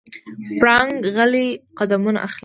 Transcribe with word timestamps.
پړانګ 0.59 0.93
غلی 1.15 1.47
قدمونه 1.77 2.19
اخلي. 2.27 2.39